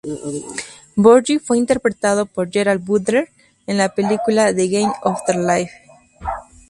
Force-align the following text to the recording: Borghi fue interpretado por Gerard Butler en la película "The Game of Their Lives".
Borghi 0.95 1.37
fue 1.37 1.59
interpretado 1.59 2.25
por 2.25 2.49
Gerard 2.51 2.79
Butler 2.81 3.29
en 3.67 3.77
la 3.77 3.93
película 3.93 4.51
"The 4.51 4.67
Game 4.67 4.93
of 5.03 5.21
Their 5.27 5.37
Lives". 5.39 5.71